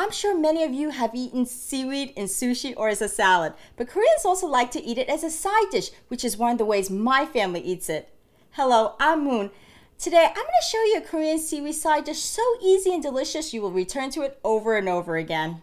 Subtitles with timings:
[0.00, 3.86] I'm sure many of you have eaten seaweed in sushi or as a salad, but
[3.86, 6.64] Koreans also like to eat it as a side dish, which is one of the
[6.64, 8.08] ways my family eats it.
[8.52, 9.50] Hello, I'm Moon.
[9.98, 13.52] Today, I'm going to show you a Korean seaweed side dish so easy and delicious
[13.52, 15.60] you will return to it over and over again.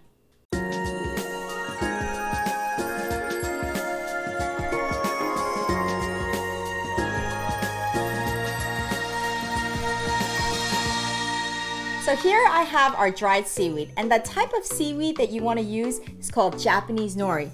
[12.07, 15.59] So here I have our dried seaweed, and the type of seaweed that you want
[15.59, 17.49] to use is called Japanese nori.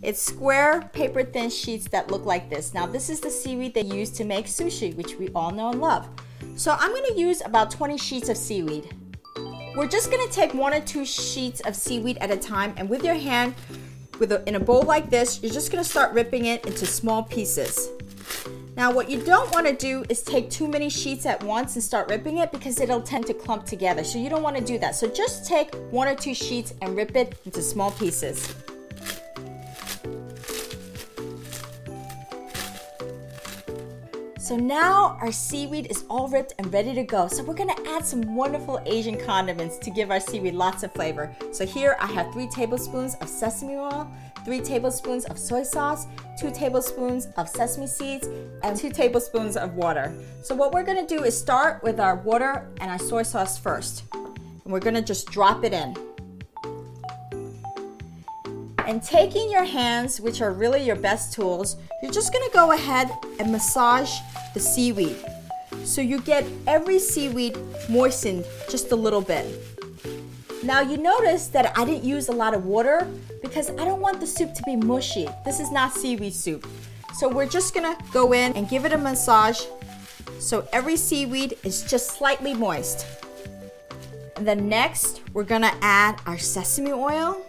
[0.00, 2.72] It's square, paper thin sheets that look like this.
[2.72, 5.82] Now this is the seaweed they use to make sushi, which we all know and
[5.82, 6.08] love.
[6.56, 8.88] So I'm going to use about 20 sheets of seaweed.
[9.76, 12.88] We're just going to take one or two sheets of seaweed at a time, and
[12.88, 13.54] with your hand,
[14.18, 16.86] with a, in a bowl like this, you're just going to start ripping it into
[16.86, 17.90] small pieces.
[18.80, 21.84] Now what you don't want to do is take too many sheets at once and
[21.84, 24.02] start ripping it because it'll tend to clump together.
[24.02, 24.94] So you don't want to do that.
[24.94, 28.54] So just take one or two sheets and rip it into small pieces.
[34.50, 37.28] So now our seaweed is all ripped and ready to go.
[37.28, 41.32] So we're gonna add some wonderful Asian condiments to give our seaweed lots of flavor.
[41.52, 44.10] So here I have three tablespoons of sesame oil,
[44.44, 48.28] three tablespoons of soy sauce, two tablespoons of sesame seeds,
[48.64, 50.12] and two tablespoons of water.
[50.42, 54.02] So what we're gonna do is start with our water and our soy sauce first.
[54.12, 55.94] And we're gonna just drop it in.
[58.90, 63.08] And taking your hands, which are really your best tools, you're just gonna go ahead
[63.38, 64.10] and massage
[64.52, 65.16] the seaweed.
[65.84, 67.56] So you get every seaweed
[67.88, 69.46] moistened just a little bit.
[70.64, 73.06] Now you notice that I didn't use a lot of water
[73.42, 75.28] because I don't want the soup to be mushy.
[75.44, 76.66] This is not seaweed soup.
[77.14, 79.60] So we're just gonna go in and give it a massage
[80.40, 83.06] so every seaweed is just slightly moist.
[84.34, 87.46] And then next, we're gonna add our sesame oil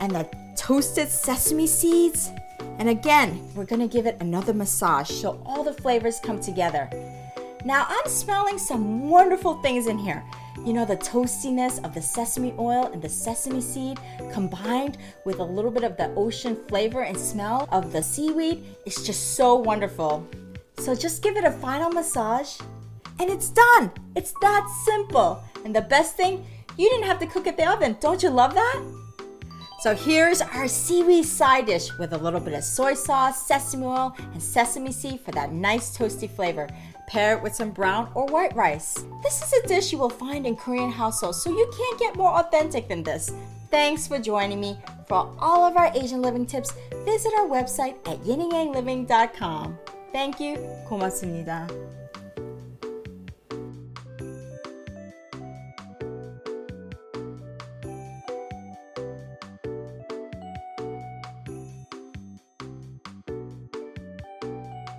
[0.00, 2.30] and the toasted sesame seeds
[2.78, 6.88] and again, we're gonna give it another massage so all the flavors come together.
[7.64, 10.24] Now I'm smelling some wonderful things in here.
[10.64, 13.98] You know, the toastiness of the sesame oil and the sesame seed
[14.32, 14.96] combined
[15.26, 19.34] with a little bit of the ocean flavor and smell of the seaweed is just
[19.36, 20.26] so wonderful.
[20.78, 22.58] So just give it a final massage
[23.18, 23.90] and it's done.
[24.16, 25.44] It's that simple.
[25.66, 26.46] And the best thing,
[26.78, 27.98] you didn't have to cook at the oven.
[28.00, 28.82] Don't you love that?
[29.79, 34.15] So here's our seaweed side dish with a little bit of soy sauce, sesame oil,
[34.33, 36.67] and sesame seed for that nice toasty flavor.
[37.07, 39.05] Pair it with some brown or white rice.
[39.21, 42.31] This is a dish you will find in Korean households, so you can't get more
[42.39, 43.31] authentic than this.
[43.69, 44.79] Thanks for joining me.
[45.07, 49.77] For all of our Asian living tips, visit our website at yinyangliving.com.
[50.11, 50.55] Thank you.
[50.87, 51.98] 고맙습니다.